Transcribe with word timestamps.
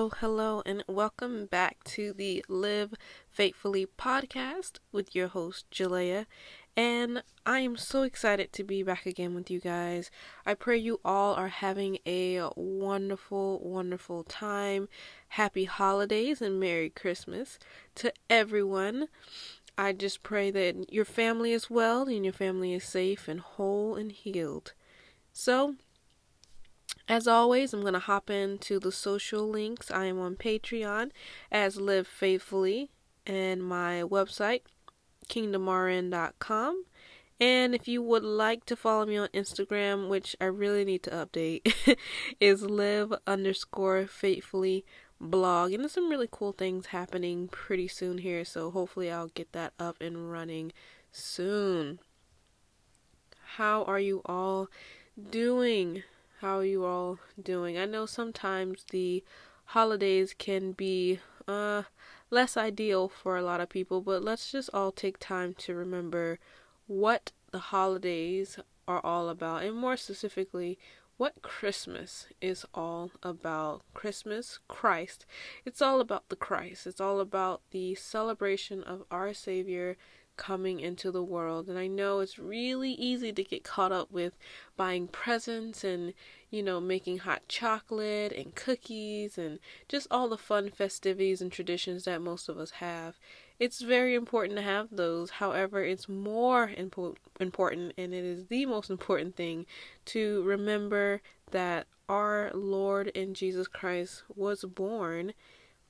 Hello, 0.00 0.12
hello, 0.18 0.62
and 0.64 0.82
welcome 0.88 1.44
back 1.44 1.84
to 1.84 2.14
the 2.14 2.42
Live 2.48 2.94
Faithfully 3.28 3.84
podcast 3.84 4.78
with 4.92 5.14
your 5.14 5.28
host, 5.28 5.70
Jalea. 5.70 6.24
And 6.74 7.22
I 7.44 7.58
am 7.58 7.76
so 7.76 8.04
excited 8.04 8.50
to 8.54 8.64
be 8.64 8.82
back 8.82 9.04
again 9.04 9.34
with 9.34 9.50
you 9.50 9.60
guys. 9.60 10.10
I 10.46 10.54
pray 10.54 10.78
you 10.78 11.00
all 11.04 11.34
are 11.34 11.48
having 11.48 11.98
a 12.06 12.48
wonderful, 12.56 13.58
wonderful 13.62 14.24
time. 14.24 14.88
Happy 15.28 15.66
holidays 15.66 16.40
and 16.40 16.58
Merry 16.58 16.88
Christmas 16.88 17.58
to 17.96 18.10
everyone. 18.30 19.08
I 19.76 19.92
just 19.92 20.22
pray 20.22 20.50
that 20.50 20.90
your 20.90 21.04
family 21.04 21.52
is 21.52 21.68
well 21.68 22.08
and 22.08 22.24
your 22.24 22.32
family 22.32 22.72
is 22.72 22.84
safe 22.84 23.28
and 23.28 23.40
whole 23.40 23.96
and 23.96 24.10
healed. 24.10 24.72
So, 25.34 25.74
as 27.10 27.26
always, 27.26 27.74
I'm 27.74 27.80
going 27.80 27.94
to 27.94 27.98
hop 27.98 28.30
into 28.30 28.78
the 28.78 28.92
social 28.92 29.48
links. 29.48 29.90
I 29.90 30.04
am 30.04 30.20
on 30.20 30.36
Patreon 30.36 31.10
as 31.50 31.76
Live 31.76 32.06
Faithfully 32.06 32.92
and 33.26 33.64
my 33.64 34.04
website, 34.04 34.60
kingdomrn.com. 35.28 36.84
And 37.40 37.74
if 37.74 37.88
you 37.88 38.00
would 38.00 38.22
like 38.22 38.64
to 38.66 38.76
follow 38.76 39.06
me 39.06 39.16
on 39.16 39.26
Instagram, 39.34 40.08
which 40.08 40.36
I 40.40 40.44
really 40.44 40.84
need 40.84 41.02
to 41.02 41.10
update, 41.10 41.74
is 42.40 42.62
live 42.62 43.12
underscore 43.26 44.06
faithfully 44.06 44.84
blog. 45.20 45.72
And 45.72 45.82
there's 45.82 45.92
some 45.92 46.10
really 46.10 46.28
cool 46.30 46.52
things 46.52 46.86
happening 46.86 47.48
pretty 47.48 47.88
soon 47.88 48.18
here, 48.18 48.44
so 48.44 48.70
hopefully 48.70 49.10
I'll 49.10 49.28
get 49.34 49.50
that 49.50 49.72
up 49.80 49.96
and 50.00 50.30
running 50.30 50.72
soon. 51.10 51.98
How 53.56 53.82
are 53.82 53.98
you 53.98 54.22
all 54.26 54.68
doing? 55.28 56.04
How 56.40 56.60
are 56.60 56.64
you 56.64 56.86
all 56.86 57.18
doing? 57.42 57.76
I 57.76 57.84
know 57.84 58.06
sometimes 58.06 58.86
the 58.90 59.22
holidays 59.76 60.34
can 60.36 60.72
be 60.72 61.20
uh 61.46 61.82
less 62.30 62.56
ideal 62.56 63.10
for 63.10 63.36
a 63.36 63.42
lot 63.42 63.60
of 63.60 63.68
people, 63.68 64.00
but 64.00 64.24
let's 64.24 64.50
just 64.50 64.70
all 64.72 64.90
take 64.90 65.18
time 65.18 65.52
to 65.58 65.74
remember 65.74 66.38
what 66.86 67.32
the 67.50 67.58
holidays 67.58 68.58
are 68.88 69.04
all 69.04 69.28
about 69.28 69.64
and 69.64 69.76
more 69.76 69.98
specifically 69.98 70.78
what 71.18 71.42
Christmas 71.42 72.28
is 72.40 72.64
all 72.72 73.10
about. 73.22 73.82
Christmas, 73.92 74.60
Christ. 74.66 75.26
It's 75.66 75.82
all 75.82 76.00
about 76.00 76.30
the 76.30 76.36
Christ. 76.36 76.86
It's 76.86 77.02
all 77.02 77.20
about 77.20 77.60
the 77.70 77.94
celebration 77.96 78.82
of 78.82 79.04
our 79.10 79.34
Savior 79.34 79.98
coming 80.40 80.80
into 80.80 81.12
the 81.12 81.22
world. 81.22 81.68
And 81.68 81.78
I 81.78 81.86
know 81.86 82.20
it's 82.20 82.38
really 82.38 82.92
easy 82.92 83.30
to 83.30 83.44
get 83.44 83.62
caught 83.62 83.92
up 83.92 84.10
with 84.10 84.38
buying 84.74 85.06
presents 85.06 85.84
and, 85.84 86.14
you 86.50 86.62
know, 86.62 86.80
making 86.80 87.18
hot 87.18 87.42
chocolate 87.46 88.32
and 88.32 88.54
cookies 88.54 89.36
and 89.36 89.58
just 89.86 90.08
all 90.10 90.30
the 90.30 90.38
fun 90.38 90.70
festivities 90.70 91.42
and 91.42 91.52
traditions 91.52 92.04
that 92.04 92.22
most 92.22 92.48
of 92.48 92.56
us 92.58 92.70
have. 92.70 93.20
It's 93.58 93.82
very 93.82 94.14
important 94.14 94.56
to 94.56 94.62
have 94.62 94.88
those. 94.90 95.28
However, 95.30 95.84
it's 95.84 96.08
more 96.08 96.68
impo- 96.68 97.16
important 97.38 97.92
and 97.98 98.14
it 98.14 98.24
is 98.24 98.46
the 98.46 98.64
most 98.64 98.88
important 98.88 99.36
thing 99.36 99.66
to 100.06 100.42
remember 100.44 101.20
that 101.50 101.86
our 102.08 102.50
Lord 102.54 103.12
and 103.14 103.36
Jesus 103.36 103.68
Christ 103.68 104.22
was 104.34 104.64
born 104.64 105.34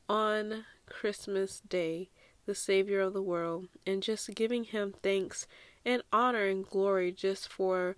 on 0.09 0.65
Christmas 0.87 1.61
Day 1.61 2.11
the 2.51 2.55
Savior 2.57 3.01
of 3.01 3.13
the 3.13 3.23
world, 3.23 3.69
and 3.87 4.03
just 4.03 4.35
giving 4.35 4.65
him 4.65 4.93
thanks 5.05 5.47
and 5.85 6.03
honor 6.13 6.47
and 6.47 6.67
glory 6.67 7.13
just 7.13 7.47
for 7.47 7.95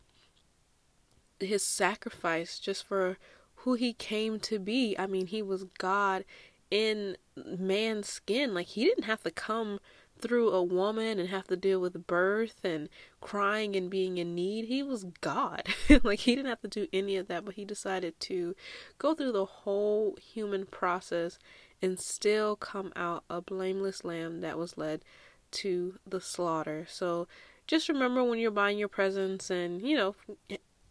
his 1.40 1.64
sacrifice, 1.64 2.58
just 2.58 2.84
for 2.84 3.16
who 3.54 3.72
he 3.72 3.94
came 3.94 4.38
to 4.40 4.58
be. 4.58 4.94
I 4.98 5.06
mean, 5.06 5.28
he 5.28 5.40
was 5.40 5.64
God 5.78 6.26
in 6.70 7.16
man's 7.34 8.10
skin. 8.10 8.52
Like, 8.52 8.66
he 8.66 8.84
didn't 8.84 9.04
have 9.04 9.22
to 9.22 9.30
come 9.30 9.80
through 10.20 10.50
a 10.50 10.62
woman 10.62 11.18
and 11.18 11.30
have 11.30 11.46
to 11.48 11.56
deal 11.56 11.80
with 11.80 12.06
birth 12.06 12.60
and 12.62 12.90
crying 13.22 13.74
and 13.74 13.88
being 13.88 14.18
in 14.18 14.34
need. 14.34 14.66
He 14.66 14.82
was 14.82 15.04
God. 15.22 15.66
like 16.02 16.20
he 16.20 16.36
didn't 16.36 16.50
have 16.50 16.60
to 16.60 16.68
do 16.68 16.88
any 16.92 17.16
of 17.16 17.26
that, 17.28 17.46
but 17.46 17.54
he 17.54 17.64
decided 17.64 18.20
to 18.20 18.54
go 18.98 19.14
through 19.14 19.32
the 19.32 19.46
whole 19.46 20.14
human 20.20 20.66
process 20.66 21.38
and 21.82 21.98
still 21.98 22.56
come 22.56 22.92
out 22.94 23.24
a 23.28 23.40
blameless 23.40 24.04
lamb 24.04 24.40
that 24.40 24.56
was 24.56 24.78
led 24.78 25.02
to 25.50 25.98
the 26.06 26.20
slaughter. 26.20 26.86
So 26.88 27.26
just 27.66 27.88
remember 27.88 28.24
when 28.24 28.38
you're 28.38 28.50
buying 28.50 28.78
your 28.78 28.88
presents 28.88 29.50
and, 29.50 29.82
you 29.82 29.96
know, 29.96 30.14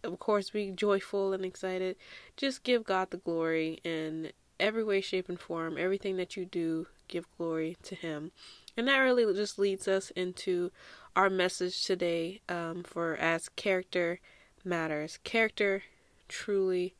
of 0.03 0.19
course, 0.19 0.49
be 0.49 0.71
joyful 0.71 1.33
and 1.33 1.45
excited. 1.45 1.95
Just 2.35 2.63
give 2.63 2.83
God 2.83 3.11
the 3.11 3.17
glory 3.17 3.79
in 3.83 4.31
every 4.59 4.83
way, 4.83 5.01
shape, 5.01 5.29
and 5.29 5.39
form. 5.39 5.77
Everything 5.77 6.17
that 6.17 6.35
you 6.35 6.45
do, 6.45 6.87
give 7.07 7.25
glory 7.37 7.77
to 7.83 7.95
Him. 7.95 8.31
And 8.77 8.87
that 8.87 8.97
really 8.97 9.31
just 9.33 9.59
leads 9.59 9.87
us 9.87 10.11
into 10.11 10.71
our 11.15 11.29
message 11.29 11.83
today 11.83 12.41
um, 12.47 12.83
for 12.83 13.15
as 13.15 13.49
character 13.49 14.19
matters. 14.63 15.19
Character 15.23 15.83
truly 16.27 16.95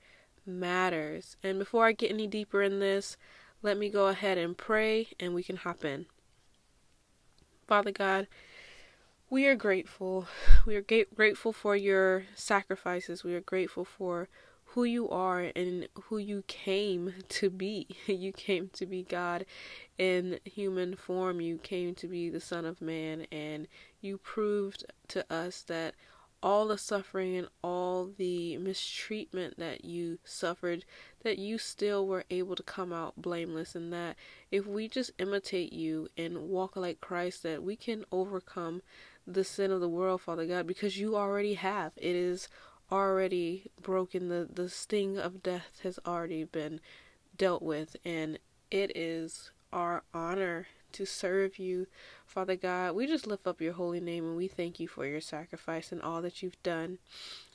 matters. 0.46 1.38
And 1.44 1.60
before 1.60 1.86
I 1.86 1.94
get 1.94 2.12
any 2.12 2.28
deeper 2.28 2.62
in 2.62 2.80
this, 2.80 3.16
let 3.62 3.78
me 3.78 3.90
go 3.90 4.08
ahead 4.08 4.38
and 4.38 4.58
pray 4.58 5.08
and 5.20 5.34
we 5.34 5.44
can 5.44 5.58
hop 5.58 5.86
in. 5.86 6.06
Father 7.68 7.92
God, 7.92 8.28
we 9.30 9.46
are 9.48 9.56
grateful. 9.56 10.28
We 10.66 10.76
are 10.76 10.86
grateful 11.16 11.54
for 11.54 11.76
your 11.76 12.26
sacrifices. 12.36 13.24
We 13.24 13.34
are 13.34 13.42
grateful 13.42 13.86
for 13.86 14.28
who 14.66 14.84
you 14.86 15.10
are 15.10 15.52
and 15.56 15.88
who 16.04 16.18
you 16.18 16.44
came 16.48 17.14
to 17.28 17.50
be. 17.50 17.88
You 18.08 18.32
came 18.32 18.70
to 18.74 18.86
be 18.86 19.04
God 19.04 19.46
in 19.98 20.40
human 20.46 20.96
form. 20.96 21.42
You 21.42 21.58
came 21.58 21.94
to 21.96 22.08
be 22.08 22.30
the 22.30 22.40
Son 22.40 22.66
of 22.66 22.82
Man, 22.82 23.26
and 23.32 23.68
you 24.00 24.18
proved 24.18 24.86
to 25.10 25.26
us 25.34 25.62
that 25.64 25.96
all 26.44 26.68
the 26.68 26.78
suffering 26.78 27.36
and 27.36 27.48
all 27.64 28.10
the 28.18 28.58
mistreatment 28.58 29.58
that 29.60 29.86
you 29.86 30.20
suffered, 30.24 30.86
that 31.24 31.38
you 31.38 31.58
still 31.58 32.08
were 32.08 32.26
able 32.30 32.56
to 32.56 32.64
come 32.64 32.92
out 32.92 33.22
blameless, 33.22 33.76
and 33.76 33.94
that 33.94 34.16
if 34.50 34.66
we 34.66 34.88
just 34.88 35.12
imitate 35.20 35.72
you 35.72 36.08
and 36.18 36.50
walk 36.50 36.76
like 36.76 37.02
Christ, 37.02 37.44
that 37.44 37.64
we 37.64 37.76
can 37.76 38.06
overcome 38.12 38.82
the 39.28 39.44
sin 39.44 39.72
of 39.72 39.82
the 39.82 39.90
world, 39.90 40.22
Father 40.22 40.46
God, 40.46 40.66
because 40.66 40.98
you 40.98 41.16
already 41.16 41.54
have. 41.54 41.92
It 41.96 42.16
is 42.16 42.48
already 42.92 43.70
broken. 43.82 44.30
The, 44.30 44.48
the 44.52 44.70
sting 44.70 45.18
of 45.18 45.44
death 45.44 45.80
has 45.84 46.00
already 46.06 46.44
been 46.44 46.82
dealt 47.38 47.62
with, 47.62 47.96
and 48.04 48.40
it 48.70 48.96
is 48.96 49.52
our 49.72 50.04
honor 50.14 50.68
to 50.94 51.06
serve 51.06 51.60
you, 51.60 51.88
Father 52.26 52.56
God. 52.56 52.96
We 52.96 53.08
just 53.08 53.28
lift 53.28 53.48
up 53.48 53.62
your 53.62 53.74
holy 53.74 54.00
name 54.00 54.26
and 54.26 54.38
we 54.38 54.48
thank 54.48 54.80
you 54.80 54.88
for 54.88 55.06
your 55.06 55.22
sacrifice 55.22 55.92
and 55.92 56.02
all 56.02 56.22
that 56.22 56.42
you've 56.42 56.62
done. 56.64 57.00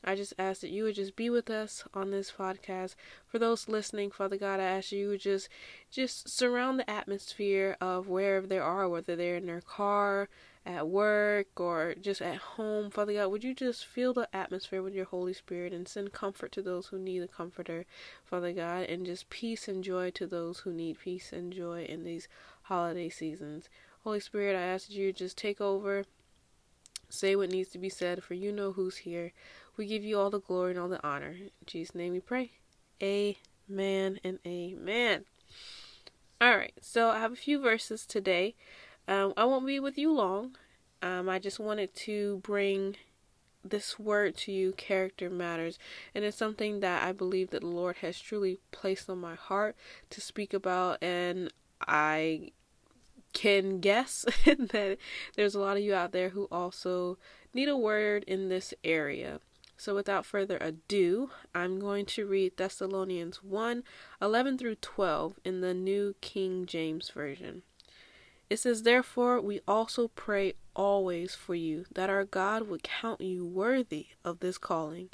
I 0.05 0.15
just 0.15 0.35
ask 0.39 0.61
that 0.61 0.71
you 0.71 0.85
would 0.85 0.95
just 0.95 1.17
be 1.17 1.31
with 1.31 1.51
us 1.51 1.85
on 1.95 2.11
this 2.11 2.33
podcast. 2.33 2.95
For 3.27 3.39
those 3.39 3.69
listening, 3.69 4.11
Father 4.11 4.37
God, 4.37 4.61
I 4.61 4.65
ask 4.65 4.93
you 4.93 5.09
would 5.09 5.21
just 5.21 5.49
just 5.91 6.29
surround 6.29 6.79
the 6.79 6.91
atmosphere 6.91 7.77
of 7.81 8.09
wherever 8.09 8.47
they 8.47 8.59
are, 8.59 8.89
whether 8.89 9.17
they're 9.17 9.37
in 9.37 9.47
their 9.47 9.61
car, 9.61 10.29
at 10.67 10.89
work, 10.89 11.61
or 11.61 11.95
just 12.01 12.21
at 12.21 12.37
home. 12.37 12.91
Father 12.91 13.15
God, 13.15 13.29
would 13.29 13.45
you 13.45 13.55
just 13.55 13.87
fill 13.87 14.13
the 14.13 14.29
atmosphere 14.35 14.83
with 14.83 14.95
your 14.95 15.05
Holy 15.05 15.33
Spirit 15.33 15.73
and 15.73 15.87
send 15.87 16.13
comfort 16.13 16.53
to 16.53 16.63
those 16.63 16.89
who 16.89 16.99
need 16.99 17.23
a 17.23 17.29
comforter, 17.29 17.87
Father 18.25 18.53
God, 18.53 18.85
and 18.85 19.07
just 19.07 19.31
peace 19.31 19.69
and 19.69 19.85
joy 19.85 20.11
to 20.11 20.27
those 20.27 20.61
who 20.61 20.73
need 20.73 20.99
peace 20.99 21.33
and 21.33 21.53
joy 21.53 21.85
in 21.85 22.05
these 22.05 22.29
holiday 22.63 23.09
seasons. 23.09 23.69
Holy 24.03 24.21
Spirit, 24.21 24.57
I 24.57 24.63
ask 24.63 24.91
you 24.91 25.13
just 25.13 25.39
take 25.39 25.61
over, 25.61 26.05
say 27.09 27.37
what 27.37 27.51
needs 27.51 27.71
to 27.71 27.79
be 27.79 27.89
said, 27.89 28.23
for 28.23 28.35
you 28.35 28.53
know 28.53 28.73
who's 28.73 28.99
here. 28.99 29.33
We 29.77 29.87
give 29.87 30.05
you 30.05 30.19
all 30.19 30.31
the 30.31 30.41
glory 30.41 30.73
and 30.73 30.81
all 30.81 30.89
the 30.89 31.05
honor. 31.07 31.37
In 31.39 31.51
Jesus' 31.67 31.95
name 31.95 32.13
we 32.13 32.21
pray. 32.21 32.53
Amen 33.03 34.19
and 34.25 34.39
amen. 34.47 35.25
Alright, 36.43 36.75
so 36.83 37.09
I 37.09 37.21
have 37.21 37.33
a 37.33 37.37
few 37.37 37.59
verses 37.61 38.05
today. 38.05 38.55
Um, 39.09 39.33
I 39.37 39.45
won't 39.45 39.67
be 39.67 39.81
with 39.81 39.99
you 39.99 40.13
long. 40.13 40.57
Um, 41.03 41.29
I 41.29 41.39
just 41.39 41.61
wanted 41.61 41.95
to 41.95 42.39
bring 42.39 42.97
this 43.63 43.99
word 43.99 44.37
to 44.37 44.53
you 44.53 44.73
character 44.75 45.29
matters 45.29 45.77
and 46.15 46.25
it's 46.25 46.37
something 46.37 46.79
that 46.79 47.03
i 47.03 47.11
believe 47.11 47.51
that 47.51 47.63
the 47.63 47.67
lord 47.67 47.97
has 47.97 48.21
truly 48.21 48.61
placed 48.71 49.11
on 49.11 49.19
my 49.19 49.35
heart 49.35 49.75
to 50.09 50.21
speak 50.21 50.55
about 50.55 51.03
and 51.03 51.53
i 51.81 52.53
can 53.37 53.81
guess 53.81 54.25
that 54.47 54.97
there's 55.35 55.55
a 55.55 55.61
lot 55.61 55.77
of 55.77 55.83
you 55.83 55.93
out 55.93 56.13
there 56.13 56.31
who 56.31 56.49
also 56.51 57.19
need 57.53 57.69
a 57.69 57.77
word 57.77 58.25
in 58.25 58.49
this 58.49 58.73
area. 58.83 59.41
So 59.77 59.95
without 59.95 60.25
further 60.25 60.57
ado, 60.57 61.31
I'm 61.55 61.79
going 61.79 62.07
to 62.07 62.27
read 62.27 62.57
Thessalonians 62.57 63.43
1 63.43 63.85
11 64.23 64.57
through 64.57 64.77
12 64.77 65.39
in 65.45 65.61
the 65.61 65.75
New 65.75 66.15
King 66.23 66.65
James 66.65 67.11
Version. 67.11 67.63
It 68.49 68.59
says, 68.59 68.83
Therefore, 68.83 69.41
we 69.41 69.61
also 69.67 70.09
pray 70.09 70.55
always 70.75 71.35
for 71.35 71.55
you 71.55 71.87
that 71.93 72.11
our 72.11 72.25
God 72.25 72.69
would 72.69 72.83
count 72.83 73.21
you 73.21 73.45
worthy 73.45 74.09
of 74.25 74.39
this 74.39 74.57
calling, 74.59 75.09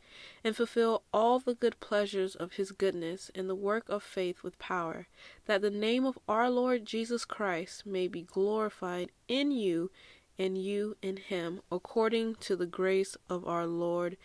and 0.44 0.54
fulfill 0.54 1.02
all 1.14 1.38
the 1.38 1.54
good 1.54 1.80
pleasures 1.80 2.34
of 2.34 2.52
his 2.52 2.72
goodness 2.72 3.30
in 3.34 3.46
the 3.46 3.54
work 3.54 3.88
of 3.88 4.02
faith 4.02 4.42
with 4.42 4.58
power, 4.58 5.06
that 5.46 5.62
the 5.62 5.70
name 5.70 6.04
of 6.04 6.18
our 6.28 6.50
Lord 6.50 6.84
Jesus 6.84 7.24
Christ 7.24 7.86
may 7.86 8.06
be 8.06 8.22
glorified 8.22 9.10
in 9.28 9.50
you 9.50 9.90
and 10.38 10.58
you 10.58 10.96
in 11.00 11.16
him, 11.16 11.60
according 11.70 12.34
to 12.36 12.56
the 12.56 12.66
grace 12.66 13.16
of 13.30 13.46
our 13.46 13.66
Lord 13.66 14.16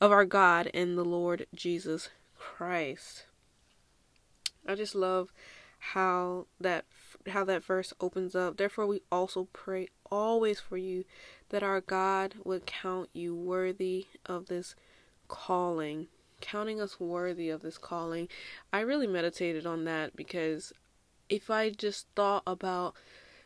of 0.00 0.12
our 0.12 0.24
God 0.24 0.70
and 0.72 0.96
the 0.96 1.04
Lord 1.04 1.46
Jesus 1.54 2.08
Christ. 2.38 3.24
I 4.66 4.74
just 4.74 4.94
love 4.94 5.32
how 5.78 6.46
that 6.60 6.84
how 7.28 7.44
that 7.44 7.64
verse 7.64 7.92
opens 8.00 8.34
up. 8.34 8.56
Therefore 8.56 8.86
we 8.86 9.02
also 9.10 9.48
pray 9.52 9.88
always 10.10 10.60
for 10.60 10.76
you 10.76 11.04
that 11.50 11.62
our 11.62 11.80
God 11.80 12.34
would 12.44 12.66
count 12.66 13.08
you 13.12 13.34
worthy 13.34 14.06
of 14.26 14.46
this 14.46 14.74
calling, 15.28 16.08
counting 16.40 16.80
us 16.80 16.98
worthy 17.00 17.50
of 17.50 17.62
this 17.62 17.78
calling. 17.78 18.28
I 18.72 18.80
really 18.80 19.06
meditated 19.06 19.66
on 19.66 19.84
that 19.84 20.16
because 20.16 20.72
if 21.28 21.50
I 21.50 21.70
just 21.70 22.06
thought 22.14 22.42
about 22.46 22.94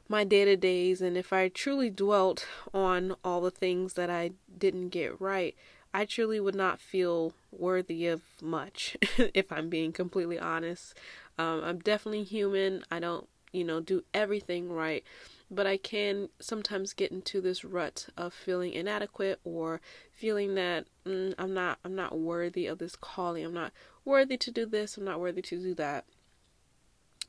my 0.09 0.25
day 0.25 0.45
to 0.45 0.57
days 0.57 1.01
and 1.01 1.17
if 1.17 1.33
I 1.33 1.49
truly 1.49 1.91
dwelt 1.91 2.47
on 2.73 3.17
all 3.25 3.41
the 3.41 3.51
things 3.51 3.95
that 3.95 4.11
I 4.11 4.33
didn't 4.59 4.91
get 4.91 5.21
right, 5.21 5.57
I 5.95 6.05
truly 6.05 6.41
would 6.41 6.55
not 6.55 6.81
feel 6.81 7.35
worthy 7.51 8.07
of 8.07 8.23
much, 8.41 8.97
if 9.35 9.53
I'm 9.53 9.69
being 9.69 9.93
completely 9.93 10.39
honest. 10.39 10.95
Um, 11.39 11.63
I'm 11.65 11.79
definitely 11.79 12.25
human. 12.25 12.85
I 12.91 13.01
don't, 13.01 13.29
you 13.53 13.65
know, 13.65 13.81
do 13.81 14.05
everything 14.15 14.71
right, 14.71 15.05
but 15.51 15.67
I 15.67 15.77
can 15.77 16.29
sometimes 16.41 16.93
get 16.93 17.13
into 17.13 17.41
this 17.41 17.65
rut 17.65 18.09
of 18.17 18.33
feeling 18.33 18.73
inadequate 18.73 19.41
or 19.45 19.81
feeling 20.13 20.55
that 20.55 20.87
mm, 21.07 21.35
I'm 21.39 21.55
not, 21.55 21.79
I'm 21.85 21.95
not 21.95 22.19
worthy 22.19 22.67
of 22.67 22.79
this 22.79 22.97
calling. 22.97 23.45
I'm 23.45 23.55
not 23.55 23.73
worthy 24.05 24.37
to 24.37 24.51
do 24.51 24.67
this. 24.67 24.97
I'm 24.97 25.05
not 25.05 25.21
worthy 25.21 25.43
to 25.43 25.59
do 25.59 25.75
that. 25.75 26.05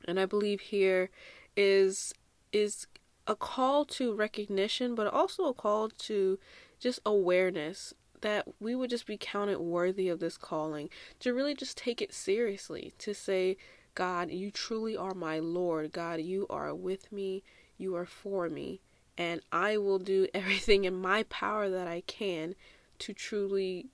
And 0.06 0.20
I 0.20 0.26
believe 0.26 0.60
here 0.60 1.10
is 1.56 2.12
is 2.52 2.86
a 3.26 3.34
call 3.34 3.84
to 3.84 4.14
recognition, 4.14 4.94
but 4.94 5.06
also 5.06 5.46
a 5.46 5.54
call 5.54 5.88
to 5.88 6.38
just 6.78 7.00
awareness 7.06 7.94
that 8.20 8.46
we 8.60 8.74
would 8.74 8.90
just 8.90 9.06
be 9.06 9.18
counted 9.18 9.58
worthy 9.58 10.08
of 10.08 10.20
this 10.20 10.36
calling, 10.36 10.88
to 11.20 11.34
really 11.34 11.54
just 11.54 11.76
take 11.76 12.00
it 12.00 12.12
seriously, 12.12 12.92
to 12.98 13.14
say, 13.14 13.56
God, 13.94 14.30
you 14.30 14.50
truly 14.50 14.96
are 14.96 15.14
my 15.14 15.38
Lord. 15.38 15.92
God, 15.92 16.20
you 16.20 16.46
are 16.50 16.74
with 16.74 17.12
me, 17.12 17.42
you 17.78 17.94
are 17.96 18.06
for 18.06 18.48
me, 18.48 18.80
and 19.16 19.40
I 19.52 19.76
will 19.76 19.98
do 19.98 20.26
everything 20.34 20.84
in 20.84 20.94
my 20.94 21.24
power 21.24 21.68
that 21.68 21.86
I 21.86 22.02
can 22.02 22.54
to 23.00 23.12
truly 23.12 23.88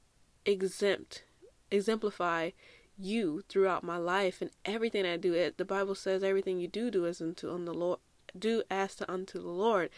exempt, 0.45 1.25
exemplify 1.71 2.51
you 2.99 3.43
throughout 3.49 3.83
my 3.83 3.97
life 3.97 4.43
and 4.43 4.51
everything 4.65 5.07
I 5.07 5.17
do. 5.17 5.33
It 5.33 5.57
the 5.57 5.65
Bible 5.65 5.95
says 5.95 6.23
everything 6.23 6.59
you 6.59 6.69
do 6.69 6.91
do 6.91 7.07
unto 7.07 7.51
on 7.51 7.65
the 7.65 7.75
Lord 7.75 8.01
do 8.39 8.63
as 8.71 8.95
to 8.97 9.11
unto 9.11 9.41
the 9.41 9.49
Lord. 9.49 9.91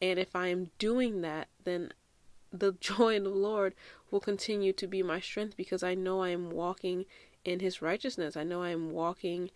And 0.00 0.18
if 0.18 0.36
I 0.36 0.48
am 0.48 0.70
doing 0.78 1.20
that, 1.22 1.48
then 1.64 1.92
the 2.52 2.72
joy 2.80 3.14
in 3.16 3.24
the 3.24 3.30
Lord 3.30 3.74
will 4.10 4.20
continue 4.20 4.72
to 4.72 4.86
be 4.86 5.02
my 5.02 5.20
strength 5.20 5.56
because 5.56 5.82
I 5.82 5.94
know 5.94 6.22
I 6.22 6.30
am 6.30 6.50
walking 6.50 7.04
in 7.48 7.60
his 7.60 7.82
righteousness. 7.82 8.36
I 8.36 8.44
know 8.44 8.62
I 8.62 8.70
am 8.70 8.92
walking 8.92 9.50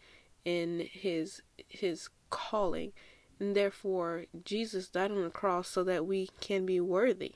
in 0.45 0.89
his 0.91 1.43
his 1.69 2.09
calling. 2.31 2.93
And 3.39 3.57
therefore 3.57 4.27
Jesus 4.45 4.89
died 4.89 5.11
on 5.11 5.23
the 5.23 5.31
cross 5.31 5.69
so 5.69 5.85
that 5.85 6.07
we 6.07 6.31
can 6.41 6.65
be 6.65 6.81
worthy. 6.81 7.35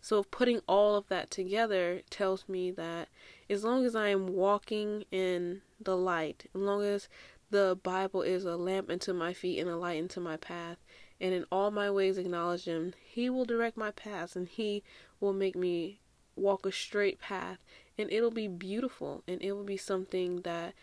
So 0.00 0.22
putting 0.22 0.60
all 0.68 0.94
of 0.94 1.08
that 1.08 1.30
together 1.30 2.02
tells 2.10 2.48
me 2.48 2.70
that 2.72 3.08
as 3.50 3.64
long 3.64 3.84
as 3.84 3.96
I 3.96 4.08
am 4.08 4.28
walking 4.28 5.04
in 5.10 5.62
the 5.80 5.96
light, 5.96 6.46
as 6.54 6.60
long 6.60 6.84
as 6.84 7.08
the 7.50 7.78
Bible 7.82 8.22
is 8.22 8.44
a 8.44 8.56
lamp 8.56 8.88
unto 8.88 9.12
my 9.12 9.32
feet 9.32 9.58
and 9.58 9.68
a 9.68 9.76
light 9.76 10.00
unto 10.00 10.20
my 10.20 10.36
path, 10.36 10.78
and 11.20 11.34
in 11.34 11.44
all 11.50 11.70
my 11.70 11.90
ways 11.90 12.18
acknowledge 12.18 12.64
him. 12.64 12.92
He 13.04 13.30
will 13.30 13.44
direct 13.44 13.76
my 13.76 13.90
paths 13.90 14.36
and 14.36 14.48
he 14.48 14.82
will 15.18 15.32
make 15.32 15.56
me 15.56 16.00
walk 16.36 16.66
a 16.66 16.72
straight 16.72 17.20
path 17.20 17.58
and 17.98 18.12
it'll 18.12 18.30
be 18.30 18.48
beautiful 18.48 19.22
and 19.26 19.40
it 19.42 19.52
will 19.52 19.64
be 19.64 19.76
something 19.76 20.42
that 20.42 20.74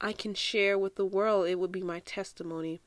I 0.00 0.12
can 0.12 0.34
share 0.34 0.78
with 0.78 0.96
the 0.96 1.06
world. 1.06 1.48
It 1.48 1.58
would 1.58 1.72
be 1.72 1.82
my 1.82 2.00
testimony. 2.00 2.80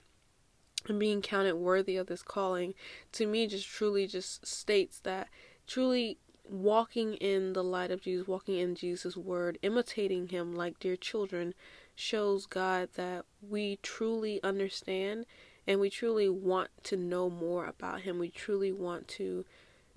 And 0.87 0.99
being 0.99 1.21
counted 1.21 1.55
worthy 1.55 1.97
of 1.97 2.07
this 2.07 2.21
calling 2.21 2.73
to 3.13 3.25
me 3.25 3.47
just 3.47 3.67
truly 3.67 4.07
just 4.07 4.45
states 4.45 4.99
that 4.99 5.27
truly 5.65 6.17
walking 6.49 7.15
in 7.15 7.53
the 7.53 7.63
light 7.63 7.91
of 7.91 8.01
Jesus, 8.01 8.27
walking 8.27 8.57
in 8.57 8.75
Jesus' 8.75 9.17
word, 9.17 9.57
imitating 9.61 10.29
him 10.29 10.55
like 10.55 10.79
dear 10.79 10.95
children 10.95 11.53
shows 11.95 12.45
God 12.45 12.89
that 12.93 13.25
we 13.41 13.79
truly 13.81 14.41
understand 14.43 15.25
and 15.65 15.79
we 15.79 15.89
truly 15.89 16.29
want 16.29 16.69
to 16.83 16.95
know 16.95 17.29
more 17.29 17.65
about 17.65 18.01
him. 18.01 18.19
We 18.19 18.29
truly 18.29 18.71
want 18.71 19.07
to 19.09 19.43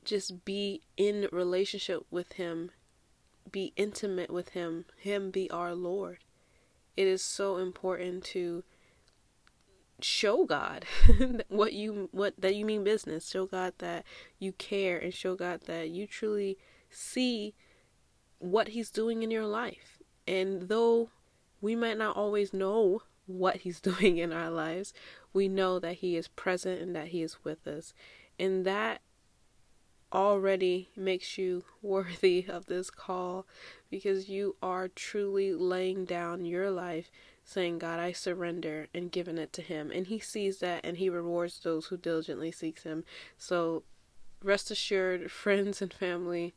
just 0.05 0.45
be 0.45 0.83
in 0.97 1.29
relationship 1.33 2.05
with 2.11 2.35
him, 2.35 2.71
be 3.51 3.73
intimate 3.77 4.31
with 4.31 4.51
him, 4.51 4.85
him 4.97 5.31
be 5.31 5.51
our 5.51 5.75
Lord. 5.75 6.19
It 6.97 7.07
is 7.07 7.23
so 7.23 7.57
important 7.57 8.25
to 8.25 8.65
show 10.03 10.45
God 10.45 10.85
what 11.49 11.73
you 11.73 12.09
what 12.13 12.35
that 12.39 12.55
you 12.55 12.65
mean 12.65 12.85
business. 12.85 13.29
Show 13.29 13.47
God 13.47 13.75
that 13.79 14.05
you 14.39 14.53
care 14.53 14.99
and 14.99 15.13
show 15.13 15.35
God 15.35 15.63
that 15.67 15.91
you 15.91 16.07
truly 16.07 16.59
see 16.91 17.55
what 18.39 18.69
he's 18.69 18.91
doing 18.91 19.23
in 19.23 19.31
your 19.31 19.47
life. 19.47 19.99
And 20.27 20.69
though 20.69 21.11
we 21.61 21.77
might 21.77 21.99
not 21.99 22.17
always 22.17 22.53
know 22.53 23.03
what 23.27 23.59
he's 23.59 23.81
doing 23.91 24.19
in 24.19 24.33
our 24.33 24.51
lives, 24.51 24.93
we 25.33 25.49
know 25.49 25.79
that 25.79 25.97
he 25.97 26.17
is 26.17 26.29
present 26.29 26.81
and 26.81 26.95
that 26.97 27.09
he 27.09 27.23
is 27.23 27.45
with 27.45 27.67
us. 27.67 27.95
And 28.39 28.65
that 28.65 29.03
already 30.13 30.91
makes 30.97 31.39
you 31.39 31.65
worthy 31.83 32.47
of 32.49 32.67
this 32.67 32.91
call 32.91 33.47
because 33.91 34.29
you 34.29 34.57
are 34.63 34.89
truly 34.89 35.53
laying 35.53 36.05
down 36.05 36.45
your 36.45 36.71
life 36.71 37.11
saying, 37.45 37.79
God, 37.79 37.99
I 37.99 38.13
surrender 38.13 38.87
and 38.95 39.11
giving 39.11 39.39
it 39.39 39.53
to 39.55 39.63
Him. 39.63 39.91
And 39.91 40.07
He 40.07 40.19
sees 40.19 40.59
that 40.59 40.85
and 40.85 40.99
He 40.99 41.09
rewards 41.09 41.59
those 41.61 41.87
who 41.87 41.97
diligently 41.97 42.53
seeks 42.53 42.85
Him. 42.85 43.05
So 43.39 43.83
rest 44.43 44.71
assured, 44.71 45.31
friends 45.31 45.83
and 45.83 45.93
family, 45.93 46.55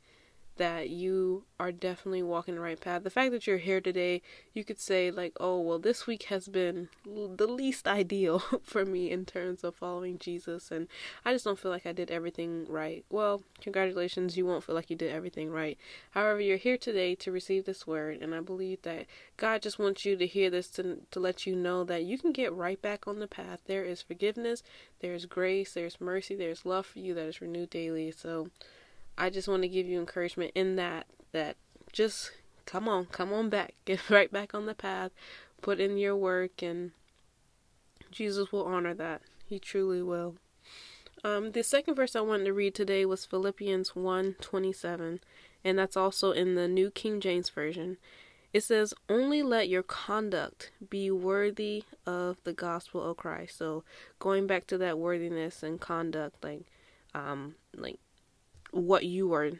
that 0.58 0.90
you 0.90 1.44
are 1.60 1.72
definitely 1.72 2.22
walking 2.22 2.56
the 2.56 2.62
right 2.62 2.80
path. 2.80 3.04
The 3.04 3.10
fact 3.10 3.32
that 3.32 3.48
you're 3.48 3.58
here 3.58 3.82
today, 3.82 4.22
you 4.54 4.64
could 4.64 4.80
say, 4.80 5.10
like, 5.10 5.34
oh, 5.40 5.60
well, 5.60 5.80
this 5.80 6.06
week 6.06 6.24
has 6.24 6.48
been 6.48 6.90
the 7.06 7.48
least 7.48 7.88
ideal 7.88 8.40
for 8.64 8.86
me 8.86 9.10
in 9.10 9.26
terms 9.26 9.64
of 9.64 9.76
following 9.76 10.20
Jesus, 10.20 10.72
and 10.72 10.88
I 11.26 11.34
just 11.34 11.46
don't 11.46 11.60
feel 11.60 11.72
like 11.72 11.86
I 11.86 11.92
did 11.92 12.12
everything 12.12 12.66
right. 12.68 13.04
Well, 13.10 13.42
congratulations, 13.62 14.38
you 14.38 14.46
won't 14.46 14.64
feel 14.64 14.76
like 14.76 14.90
you 14.90 14.96
did 14.96 15.12
everything 15.12 15.50
right. 15.50 15.78
However, 16.12 16.40
you're 16.40 16.58
here 16.58 16.78
today 16.78 17.16
to 17.16 17.32
receive 17.32 17.66
this 17.66 17.88
word, 17.88 18.22
and 18.22 18.36
I 18.36 18.42
believe 18.42 18.82
that 18.84 19.06
God 19.38 19.62
just 19.62 19.80
wants 19.80 20.06
you 20.06 20.16
to 20.16 20.28
hear 20.28 20.50
this 20.50 20.70
to, 20.72 21.00
to 21.12 21.20
let 21.20 21.48
you 21.48 21.56
know 21.56 21.84
that 21.86 22.04
you 22.04 22.18
can 22.18 22.32
get 22.32 22.54
right 22.54 22.82
back 22.82 23.08
on 23.08 23.20
the 23.20 23.28
path. 23.28 23.62
There 23.66 23.84
is 23.84 24.02
forgiveness, 24.02 24.64
there's 25.00 25.26
grace, 25.26 25.74
there's 25.74 26.00
mercy, 26.00 26.36
there's 26.36 26.66
love 26.66 26.86
for 26.86 27.00
you 27.00 27.14
that 27.16 27.26
is 27.26 27.42
renewed 27.42 27.70
daily. 27.70 28.12
So, 28.12 28.50
I 29.18 29.30
just 29.30 29.48
want 29.48 29.64
to 29.64 29.70
give 29.70 29.88
you 29.88 30.00
encouragement 30.00 30.52
in 30.56 30.76
that 30.78 31.08
that 31.32 31.58
just 31.92 32.32
come 32.66 32.88
on, 32.88 33.06
come 33.06 33.34
on 33.34 33.50
back, 33.50 33.74
get 33.86 34.10
right 34.10 34.32
back 34.32 34.54
on 34.54 34.66
the 34.66 34.76
path, 34.76 35.12
put 35.62 35.80
in 35.80 35.98
your 35.98 36.16
work, 36.16 36.62
and 36.62 36.92
Jesus 38.12 38.52
will 38.52 38.66
honor 38.66 38.94
that. 38.94 39.22
He 39.46 39.60
truly 39.60 40.02
will. 40.02 40.36
Um, 41.24 41.52
the 41.52 41.64
second 41.64 41.96
verse 41.96 42.16
I 42.16 42.22
wanted 42.22 42.46
to 42.46 42.54
read 42.54 42.76
today 42.76 43.06
was 43.06 43.26
Philippians 43.26 43.96
1 43.96 44.36
27, 44.42 45.20
and 45.64 45.80
that's 45.80 45.96
also 45.96 46.32
in 46.32 46.56
the 46.56 46.68
New 46.68 46.92
King 46.92 47.22
James 47.22 47.50
Version. 47.50 47.98
It 48.52 48.62
says, 48.62 48.94
Only 49.10 49.42
let 49.42 49.68
your 49.68 49.84
conduct 49.84 50.72
be 50.90 51.10
worthy 51.10 51.86
of 52.06 52.38
the 52.44 52.54
gospel 52.54 53.02
of 53.10 53.18
Christ. 53.18 53.58
So 53.58 53.84
going 54.20 54.46
back 54.46 54.68
to 54.68 54.78
that 54.78 55.00
worthiness 55.00 55.64
and 55.64 55.82
conduct, 55.82 56.44
like 56.44 56.66
um 57.16 57.56
like 57.76 58.00
what 58.74 59.06
you 59.06 59.34
are 59.34 59.52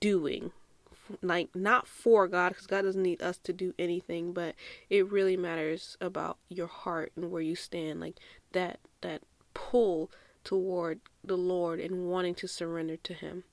doing. 0.00 0.50
Like 1.20 1.54
not 1.54 1.86
for 1.86 2.26
God 2.26 2.50
because 2.50 2.66
God 2.66 2.82
doesn't 2.82 3.02
need 3.02 3.22
us 3.22 3.36
to 3.38 3.52
do 3.52 3.74
anything 3.78 4.32
but 4.32 4.54
it 4.88 5.10
really 5.10 5.36
matters 5.36 5.96
about 6.00 6.38
your 6.48 6.68
heart 6.68 7.12
and 7.16 7.30
where 7.30 7.42
you 7.42 7.54
stand 7.54 8.00
like 8.00 8.16
that 8.52 8.78
that 9.02 9.20
pull 9.52 10.10
toward 10.42 11.00
the 11.22 11.36
Lord 11.36 11.80
and 11.80 12.08
wanting 12.08 12.34
to 12.36 12.48
surrender 12.48 12.96
to 12.96 13.12
him. 13.12 13.44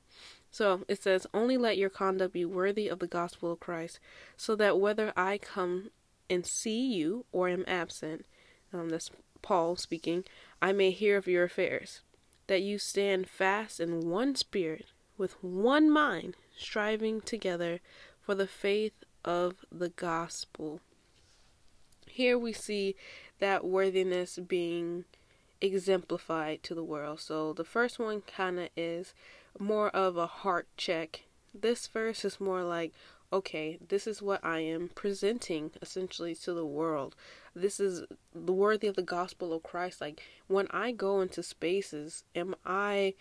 So 0.52 0.84
it 0.88 1.04
says 1.04 1.28
only 1.34 1.58
let 1.58 1.78
your 1.78 1.90
conduct 1.90 2.34
be 2.34 2.46
worthy 2.46 2.88
of 2.88 3.00
the 3.00 3.08
gospel 3.08 3.52
of 3.52 3.60
Christ 3.60 4.00
so 4.38 4.56
that 4.56 4.80
whether 4.80 5.12
I 5.18 5.38
come 5.38 5.90
and 6.30 6.46
see 6.46 6.94
you 6.94 7.26
or 7.32 7.50
am 7.50 7.66
absent 7.68 8.26
um 8.72 8.90
that's 8.90 9.12
Paul 9.42 9.76
speaking 9.76 10.24
I 10.62 10.72
may 10.72 10.92
hear 10.92 11.18
of 11.18 11.28
your 11.28 11.44
affairs 11.44 12.02
that 12.50 12.62
you 12.64 12.80
stand 12.80 13.30
fast 13.30 13.80
in 13.80 14.10
one 14.10 14.36
spirit, 14.36 14.86
with 15.20 15.36
one 15.44 15.92
mind, 15.92 16.36
striving 16.58 17.22
together 17.22 17.80
for 18.20 18.34
the 18.34 18.48
faith 18.48 19.04
of 19.24 19.58
the 19.72 19.90
gospel. 19.90 20.80
Here 22.08 22.40
we 22.40 22.54
see 22.54 22.96
that 23.40 23.66
worthiness 23.66 24.40
being 24.40 25.06
exemplified 25.62 26.64
to 26.64 26.74
the 26.74 26.84
world. 26.84 27.20
So 27.20 27.54
the 27.54 27.64
first 27.64 28.00
one 28.00 28.22
kind 28.22 28.60
of 28.60 28.70
is 28.76 29.14
more 29.60 29.90
of 29.90 30.18
a 30.18 30.26
heart 30.28 30.68
check. 30.78 31.24
This 31.54 31.88
verse 31.88 32.24
is 32.24 32.40
more 32.40 32.64
like, 32.64 32.94
okay, 33.32 33.78
this 33.86 34.08
is 34.08 34.22
what 34.22 34.44
I 34.44 34.60
am 34.60 34.90
presenting 34.96 35.72
essentially 35.82 36.34
to 36.36 36.54
the 36.54 36.66
world. 36.66 37.16
This 37.56 37.80
is 37.80 38.04
the 38.34 38.54
worthy 38.54 38.88
of 38.88 38.96
the 38.96 39.02
gospel 39.02 39.54
of 39.54 39.64
Christ. 39.64 40.02
Like 40.02 40.22
when 40.48 40.68
I 40.72 40.92
go 40.92 41.22
into 41.22 41.44
spaces, 41.44 42.24
am 42.36 42.56
I 42.66 43.16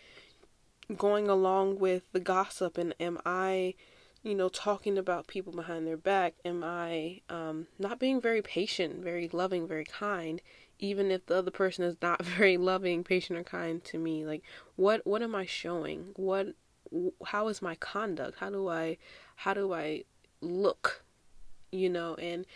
going 0.97 1.29
along 1.29 1.79
with 1.79 2.11
the 2.13 2.21
gossip 2.21 2.79
and 2.79 2.95
am 2.99 3.19
I 3.27 3.75
you 4.23 4.35
know, 4.35 4.49
talking 4.49 4.99
about 4.99 5.27
people 5.27 5.53
behind 5.53 5.87
their 5.87 5.97
back? 5.97 6.35
Am 6.45 6.65
I 6.65 7.21
um, 7.29 7.67
not 7.79 7.99
being 7.99 8.21
very 8.21 8.43
patient, 8.43 9.03
very 9.03 9.29
loving, 9.33 9.67
very 9.67 9.85
kind, 9.85 10.43
even 10.79 11.11
if 11.11 11.27
the 11.27 11.37
other 11.37 11.51
person 11.51 11.85
is 11.85 11.97
not 12.03 12.25
very 12.25 12.57
loving, 12.57 13.05
patient, 13.05 13.39
or 13.39 13.45
kind 13.45 13.83
to 13.85 13.99
me? 13.99 14.27
Like, 14.27 14.43
what 14.77 15.07
what 15.07 15.23
am 15.23 15.35
I 15.35 15.47
showing? 15.47 16.13
What 16.17 16.49
how 17.27 17.49
is 17.49 17.63
my 17.63 17.75
conduct? 17.77 18.39
How 18.39 18.51
do 18.51 18.69
I 18.69 18.99
how 19.37 19.55
do 19.55 19.73
I 19.73 20.05
look? 20.41 21.05
You 21.71 21.91
know, 21.91 22.15
and 22.15 22.47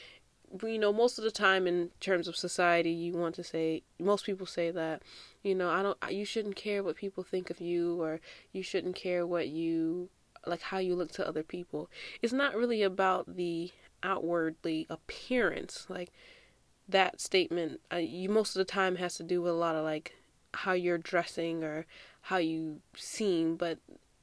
you 0.62 0.78
know, 0.78 0.92
most 0.92 1.18
of 1.18 1.24
the 1.24 1.30
time 1.30 1.66
in 1.66 1.90
terms 2.00 2.28
of 2.28 2.36
society, 2.36 2.90
you 2.90 3.14
want 3.14 3.34
to 3.36 3.44
say 3.44 3.82
most 3.98 4.26
people 4.26 4.46
say 4.46 4.70
that, 4.70 5.02
you 5.42 5.54
know, 5.54 5.70
I 5.70 5.82
don't 5.82 5.98
you 6.10 6.24
shouldn't 6.24 6.56
care 6.56 6.82
what 6.82 6.96
people 6.96 7.22
think 7.22 7.50
of 7.50 7.60
you 7.60 8.00
or 8.02 8.20
you 8.52 8.62
shouldn't 8.62 8.96
care 8.96 9.26
what 9.26 9.48
you 9.48 10.08
like 10.46 10.62
how 10.62 10.78
you 10.78 10.94
look 10.94 11.12
to 11.12 11.26
other 11.26 11.42
people. 11.42 11.88
It's 12.20 12.32
not 12.32 12.56
really 12.56 12.82
about 12.82 13.36
the 13.36 13.70
outwardly 14.02 14.86
appearance. 14.90 15.86
Like 15.88 16.12
that 16.88 17.20
statement, 17.20 17.80
uh, 17.92 17.96
you 17.96 18.28
most 18.28 18.56
of 18.56 18.60
the 18.60 18.70
time 18.70 18.96
has 18.96 19.14
to 19.16 19.22
do 19.22 19.40
with 19.40 19.52
a 19.52 19.56
lot 19.56 19.76
of 19.76 19.84
like 19.84 20.16
how 20.54 20.72
you're 20.72 20.98
dressing 20.98 21.64
or 21.64 21.86
how 22.22 22.36
you 22.36 22.80
seem, 22.94 23.56
but 23.56 23.78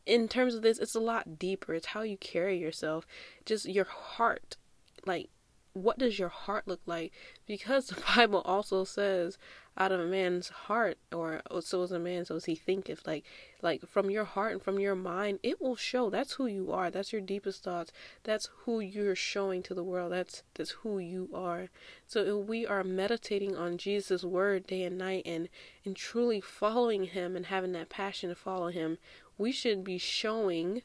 in 0.05 0.27
terms 0.27 0.55
of 0.55 0.63
this, 0.63 0.79
it's 0.79 0.95
a 0.95 0.99
lot 0.99 1.37
deeper. 1.37 1.73
It's 1.73 1.87
how 1.87 2.01
you 2.01 2.17
carry 2.17 2.57
yourself, 2.57 3.05
just 3.45 3.67
your 3.67 3.85
heart. 3.85 4.57
Like, 5.05 5.29
what 5.73 5.97
does 5.97 6.17
your 6.17 6.29
heart 6.29 6.67
look 6.67 6.81
like? 6.85 7.13
Because 7.45 7.87
the 7.87 8.01
Bible 8.15 8.41
also 8.45 8.83
says, 8.83 9.37
out 9.79 9.93
of 9.93 9.99
a 10.01 10.05
man's 10.05 10.49
heart, 10.49 10.97
or 11.13 11.41
oh, 11.49 11.61
so 11.61 11.83
is 11.83 11.91
a 11.93 11.99
man, 11.99 12.25
so 12.25 12.35
as 12.35 12.45
he 12.45 12.55
thinketh. 12.55 13.07
Like, 13.07 13.23
like 13.61 13.87
from 13.87 14.09
your 14.09 14.25
heart 14.25 14.51
and 14.51 14.61
from 14.61 14.77
your 14.77 14.95
mind, 14.95 15.39
it 15.41 15.61
will 15.61 15.77
show. 15.77 16.09
That's 16.09 16.33
who 16.33 16.47
you 16.47 16.71
are. 16.73 16.91
That's 16.91 17.13
your 17.13 17.21
deepest 17.21 17.63
thoughts. 17.63 17.93
That's 18.23 18.49
who 18.65 18.81
you're 18.81 19.15
showing 19.15 19.63
to 19.63 19.73
the 19.73 19.83
world. 19.83 20.11
That's 20.11 20.43
that's 20.53 20.71
who 20.71 20.99
you 20.99 21.29
are. 21.33 21.69
So 22.05 22.41
if 22.41 22.47
we 22.47 22.65
are 22.65 22.83
meditating 22.83 23.55
on 23.55 23.77
Jesus' 23.77 24.23
word 24.23 24.67
day 24.67 24.83
and 24.83 24.97
night, 24.97 25.23
and 25.25 25.47
and 25.85 25.95
truly 25.95 26.41
following 26.41 27.05
Him 27.05 27.37
and 27.37 27.45
having 27.45 27.71
that 27.71 27.89
passion 27.89 28.27
to 28.29 28.35
follow 28.35 28.67
Him, 28.67 28.97
we 29.37 29.53
should 29.53 29.85
be 29.85 29.97
showing 29.97 30.81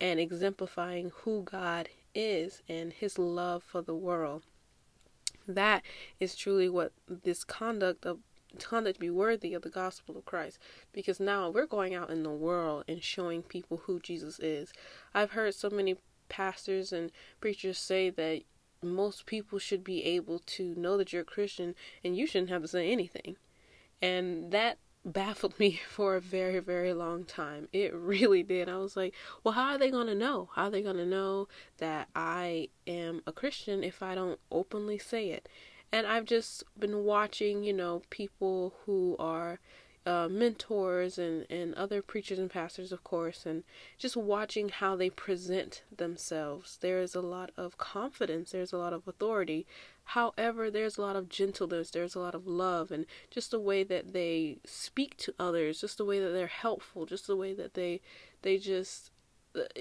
and 0.00 0.20
exemplifying 0.20 1.10
who 1.22 1.42
God 1.42 1.88
is 2.16 2.62
and 2.68 2.92
his 2.92 3.18
love 3.18 3.62
for 3.62 3.82
the 3.82 3.94
world. 3.94 4.42
That 5.46 5.82
is 6.18 6.34
truly 6.34 6.68
what 6.68 6.92
this 7.08 7.44
conduct 7.44 8.04
of 8.04 8.18
conduct 8.58 8.98
be 8.98 9.10
worthy 9.10 9.52
of 9.52 9.62
the 9.62 9.68
gospel 9.68 10.16
of 10.16 10.24
Christ 10.24 10.58
because 10.92 11.20
now 11.20 11.50
we're 11.50 11.66
going 11.66 11.94
out 11.94 12.08
in 12.08 12.22
the 12.22 12.30
world 12.30 12.84
and 12.88 13.02
showing 13.02 13.42
people 13.42 13.82
who 13.84 14.00
Jesus 14.00 14.38
is. 14.38 14.72
I've 15.14 15.32
heard 15.32 15.54
so 15.54 15.68
many 15.68 15.96
pastors 16.28 16.92
and 16.92 17.12
preachers 17.40 17.78
say 17.78 18.08
that 18.10 18.42
most 18.82 19.26
people 19.26 19.58
should 19.58 19.84
be 19.84 20.04
able 20.04 20.38
to 20.38 20.74
know 20.74 20.96
that 20.96 21.12
you're 21.12 21.22
a 21.22 21.24
Christian 21.24 21.74
and 22.02 22.16
you 22.16 22.26
shouldn't 22.26 22.50
have 22.50 22.62
to 22.62 22.68
say 22.68 22.90
anything. 22.90 23.36
And 24.00 24.50
that 24.52 24.78
baffled 25.06 25.56
me 25.58 25.80
for 25.88 26.16
a 26.16 26.20
very, 26.20 26.58
very 26.58 26.92
long 26.92 27.24
time. 27.24 27.68
It 27.72 27.94
really 27.94 28.42
did. 28.42 28.68
I 28.68 28.76
was 28.76 28.96
like, 28.96 29.14
well, 29.42 29.54
how 29.54 29.70
are 29.70 29.78
they 29.78 29.90
going 29.90 30.08
to 30.08 30.14
know? 30.14 30.50
How 30.54 30.64
are 30.64 30.70
they 30.70 30.82
going 30.82 30.96
to 30.96 31.06
know 31.06 31.48
that 31.78 32.08
I 32.14 32.68
am 32.86 33.22
a 33.26 33.32
Christian 33.32 33.82
if 33.82 34.02
I 34.02 34.14
don't 34.14 34.40
openly 34.50 34.98
say 34.98 35.30
it? 35.30 35.48
And 35.92 36.06
I've 36.06 36.24
just 36.24 36.64
been 36.78 37.04
watching, 37.04 37.62
you 37.62 37.72
know, 37.72 38.02
people 38.10 38.74
who 38.84 39.16
are 39.18 39.60
uh, 40.06 40.28
mentors 40.30 41.18
and, 41.18 41.46
and 41.50 41.74
other 41.74 42.00
preachers 42.00 42.38
and 42.38 42.50
pastors, 42.50 42.92
of 42.92 43.02
course, 43.02 43.44
and 43.44 43.64
just 43.98 44.16
watching 44.16 44.68
how 44.68 44.94
they 44.94 45.10
present 45.10 45.82
themselves. 45.94 46.78
There 46.80 47.00
is 47.00 47.14
a 47.14 47.20
lot 47.20 47.50
of 47.56 47.76
confidence, 47.76 48.52
there's 48.52 48.72
a 48.72 48.78
lot 48.78 48.92
of 48.92 49.08
authority. 49.08 49.66
However, 50.10 50.70
there's 50.70 50.98
a 50.98 51.02
lot 51.02 51.16
of 51.16 51.28
gentleness, 51.28 51.90
there's 51.90 52.14
a 52.14 52.20
lot 52.20 52.34
of 52.34 52.46
love, 52.46 52.90
and 52.90 53.06
just 53.30 53.50
the 53.50 53.60
way 53.60 53.82
that 53.84 54.12
they 54.12 54.58
speak 54.64 55.16
to 55.18 55.34
others, 55.38 55.80
just 55.80 55.98
the 55.98 56.04
way 56.04 56.20
that 56.20 56.30
they're 56.30 56.46
helpful, 56.46 57.06
just 57.06 57.26
the 57.26 57.36
way 57.36 57.52
that 57.54 57.74
they 57.74 58.00
they 58.42 58.56
just 58.56 59.10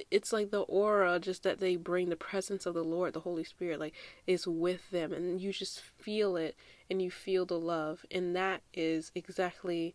it's 0.10 0.32
like 0.32 0.51
the 0.51 0.62
aura 0.62 1.20
just 1.20 1.44
that 1.44 1.60
they 1.60 1.75
bring 1.75 2.10
the 2.10 2.15
presence 2.15 2.65
of 2.65 2.74
the 2.74 2.84
lord 2.84 3.13
the 3.13 3.20
holy 3.20 3.44
spirit 3.44 3.77
like 3.77 3.94
is 4.25 4.48
with 4.48 4.89
them 4.91 5.12
and 5.12 5.41
you 5.41 5.51
just 5.51 5.82
feel 5.82 6.38
it 6.38 6.55
and 6.89 7.01
you 7.01 7.12
feel 7.12 7.46
the 7.46 7.60
love 7.60 8.05
and 8.10 8.36
that 8.36 8.62
is 8.74 9.12
exactly 9.15 9.94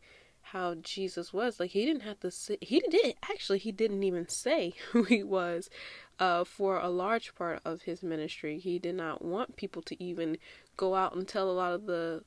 how 0.53 0.75
Jesus 0.75 1.33
was. 1.33 1.61
Like 1.61 1.71
he 1.71 1.85
didn't 1.85 2.03
have 2.03 2.21
to 2.21 2.31
say 2.31 2.59
he 2.61 2.81
didn't 2.81 3.17
actually 3.31 3.59
he 3.59 3.73
didn't 3.73 4.03
even 4.03 4.29
say 4.29 4.75
who 4.91 5.05
he 5.05 5.23
was 5.23 5.71
uh, 6.19 6.45
for 6.45 6.79
a 6.79 6.89
large 6.89 7.35
part 7.35 7.61
of 7.65 7.83
his 7.83 8.03
ministry. 8.03 8.59
He 8.59 8.79
did 8.79 8.95
not 8.95 9.25
want 9.25 9.57
people 9.57 9.83
to 9.83 10.03
even 10.03 10.39
go 10.77 10.95
out 10.95 11.15
and 11.15 11.27
tell 11.27 11.51
a 11.51 11.53
lot 11.53 11.73
of 11.73 11.87
the 11.87 12.25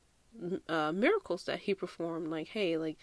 uh, 0.68 0.92
miracles 0.92 1.44
that 1.46 1.60
he 1.60 1.74
performed. 1.74 2.28
Like, 2.28 2.48
hey, 2.50 2.78
like 2.78 2.98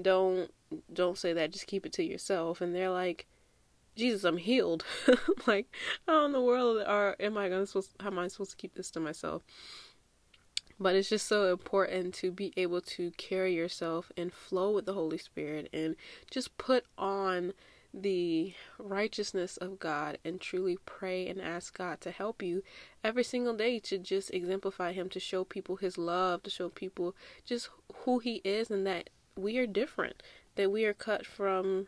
don't 0.00 0.50
don't 0.92 1.18
say 1.18 1.32
that. 1.32 1.52
Just 1.52 1.66
keep 1.66 1.84
it 1.84 1.92
to 1.94 2.04
yourself. 2.04 2.60
And 2.60 2.74
they're 2.74 2.90
like, 2.90 3.26
Jesus, 3.94 4.24
I'm 4.24 4.38
healed. 4.38 4.84
like, 5.46 5.66
how 6.08 6.24
in 6.24 6.32
the 6.32 6.40
world 6.40 6.82
are 6.86 7.14
am 7.20 7.36
I 7.36 7.48
gonna 7.48 7.66
supposed 7.66 7.92
how 8.00 8.08
am 8.08 8.18
I 8.18 8.28
supposed 8.28 8.52
to 8.52 8.56
keep 8.56 8.74
this 8.74 8.90
to 8.92 9.00
myself? 9.00 9.42
But 10.82 10.96
it's 10.96 11.10
just 11.10 11.28
so 11.28 11.52
important 11.52 12.12
to 12.14 12.32
be 12.32 12.52
able 12.56 12.80
to 12.80 13.12
carry 13.12 13.54
yourself 13.54 14.10
and 14.16 14.32
flow 14.32 14.72
with 14.72 14.84
the 14.84 14.94
Holy 14.94 15.16
Spirit 15.16 15.68
and 15.72 15.94
just 16.28 16.58
put 16.58 16.84
on 16.98 17.52
the 17.94 18.54
righteousness 18.78 19.56
of 19.58 19.78
God 19.78 20.18
and 20.24 20.40
truly 20.40 20.78
pray 20.84 21.28
and 21.28 21.40
ask 21.40 21.78
God 21.78 22.00
to 22.00 22.10
help 22.10 22.42
you 22.42 22.64
every 23.04 23.22
single 23.22 23.54
day 23.54 23.78
to 23.78 23.96
just 23.96 24.34
exemplify 24.34 24.92
Him, 24.92 25.08
to 25.10 25.20
show 25.20 25.44
people 25.44 25.76
His 25.76 25.96
love, 25.96 26.42
to 26.42 26.50
show 26.50 26.68
people 26.68 27.14
just 27.44 27.68
who 27.98 28.18
He 28.18 28.40
is 28.44 28.68
and 28.68 28.84
that 28.84 29.08
we 29.36 29.58
are 29.58 29.66
different, 29.68 30.20
that 30.56 30.72
we 30.72 30.84
are 30.84 30.94
cut 30.94 31.24
from 31.24 31.86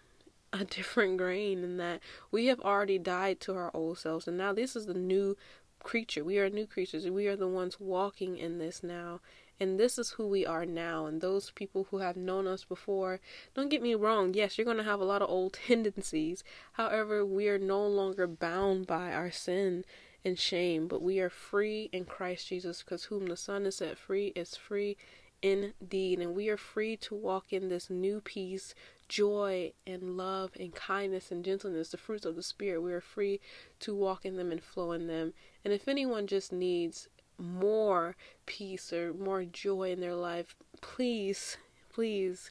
a 0.52 0.64
different 0.64 1.16
grain 1.18 1.64
and 1.64 1.80
that 1.80 2.00
we 2.30 2.46
have 2.46 2.60
already 2.60 2.98
died 2.98 3.40
to 3.40 3.56
our 3.56 3.72
old 3.74 3.98
selves. 3.98 4.28
And 4.28 4.38
now 4.38 4.52
this 4.52 4.76
is 4.76 4.86
the 4.86 4.94
new 4.94 5.36
creature. 5.84 6.24
We 6.24 6.38
are 6.38 6.50
new 6.50 6.66
creatures. 6.66 7.08
We 7.08 7.28
are 7.28 7.36
the 7.36 7.46
ones 7.46 7.78
walking 7.78 8.36
in 8.36 8.58
this 8.58 8.82
now. 8.82 9.20
And 9.60 9.78
this 9.78 9.98
is 9.98 10.10
who 10.10 10.26
we 10.26 10.44
are 10.44 10.66
now. 10.66 11.06
And 11.06 11.20
those 11.20 11.50
people 11.50 11.86
who 11.90 11.98
have 11.98 12.16
known 12.16 12.48
us 12.48 12.64
before, 12.64 13.20
don't 13.54 13.68
get 13.68 13.82
me 13.82 13.94
wrong, 13.94 14.34
yes, 14.34 14.58
you're 14.58 14.64
going 14.64 14.78
to 14.78 14.82
have 14.82 15.00
a 15.00 15.04
lot 15.04 15.22
of 15.22 15.30
old 15.30 15.52
tendencies. 15.66 16.42
However, 16.72 17.24
we 17.24 17.48
are 17.48 17.58
no 17.58 17.86
longer 17.86 18.26
bound 18.26 18.86
by 18.88 19.12
our 19.12 19.30
sin 19.30 19.84
and 20.24 20.38
shame, 20.38 20.88
but 20.88 21.02
we 21.02 21.20
are 21.20 21.30
free 21.30 21.90
in 21.92 22.04
Christ 22.06 22.48
Jesus 22.48 22.82
because 22.82 23.04
whom 23.04 23.26
the 23.26 23.36
Son 23.36 23.66
is 23.66 23.76
set 23.76 23.98
free 23.98 24.32
is 24.34 24.56
free 24.56 24.96
indeed. 25.42 26.18
And 26.18 26.34
we 26.34 26.48
are 26.48 26.56
free 26.56 26.96
to 26.96 27.14
walk 27.14 27.52
in 27.52 27.68
this 27.68 27.90
new 27.90 28.20
peace, 28.20 28.74
joy 29.08 29.72
and 29.86 30.16
love 30.16 30.52
and 30.58 30.74
kindness 30.74 31.30
and 31.30 31.44
gentleness, 31.44 31.90
the 31.90 31.96
fruits 31.96 32.24
of 32.24 32.36
the 32.36 32.42
Spirit. 32.42 32.80
We 32.80 32.92
are 32.92 33.00
free 33.00 33.40
to 33.80 33.94
walk 33.94 34.24
in 34.24 34.36
them 34.36 34.50
and 34.52 34.62
flow 34.62 34.92
in 34.92 35.06
them. 35.06 35.34
And 35.64 35.72
if 35.72 35.88
anyone 35.88 36.26
just 36.26 36.52
needs 36.52 37.08
more 37.38 38.16
peace 38.46 38.92
or 38.92 39.12
more 39.12 39.44
joy 39.44 39.90
in 39.90 40.00
their 40.00 40.14
life, 40.14 40.56
please, 40.80 41.56
please 41.92 42.50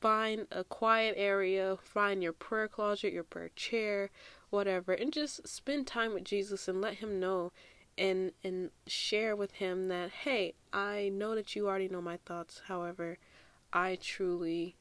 find 0.00 0.46
a 0.50 0.64
quiet 0.64 1.14
area, 1.16 1.76
find 1.82 2.22
your 2.22 2.32
prayer 2.32 2.68
closet, 2.68 3.12
your 3.12 3.24
prayer 3.24 3.50
chair, 3.56 4.10
whatever, 4.50 4.92
and 4.92 5.12
just 5.12 5.46
spend 5.46 5.86
time 5.86 6.14
with 6.14 6.24
Jesus 6.24 6.68
and 6.68 6.80
let 6.80 6.94
him 6.94 7.18
know 7.18 7.52
and 7.98 8.32
and 8.44 8.70
share 8.86 9.34
with 9.34 9.52
him 9.52 9.88
that 9.88 10.10
hey, 10.10 10.54
I 10.72 11.10
know 11.12 11.34
that 11.34 11.56
you 11.56 11.66
already 11.66 11.88
know 11.88 12.02
my 12.02 12.18
thoughts. 12.18 12.62
However, 12.66 13.18
I 13.72 13.98
truly 14.00 14.76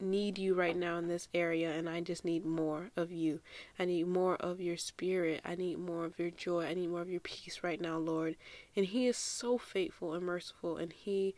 need 0.00 0.38
you 0.38 0.54
right 0.54 0.76
now 0.76 0.96
in 0.98 1.08
this 1.08 1.28
area 1.34 1.70
and 1.72 1.88
I 1.88 2.00
just 2.00 2.24
need 2.24 2.44
more 2.44 2.90
of 2.96 3.10
you. 3.10 3.40
I 3.78 3.84
need 3.84 4.06
more 4.06 4.36
of 4.36 4.60
your 4.60 4.76
spirit. 4.76 5.40
I 5.44 5.54
need 5.54 5.78
more 5.78 6.04
of 6.04 6.18
your 6.18 6.30
joy. 6.30 6.66
I 6.66 6.74
need 6.74 6.90
more 6.90 7.00
of 7.00 7.10
your 7.10 7.20
peace 7.20 7.60
right 7.62 7.80
now, 7.80 7.98
Lord. 7.98 8.36
And 8.76 8.86
He 8.86 9.06
is 9.06 9.16
so 9.16 9.58
faithful 9.58 10.14
and 10.14 10.24
merciful 10.24 10.76
and 10.76 10.92
He 10.92 11.34